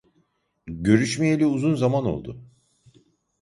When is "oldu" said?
2.05-2.41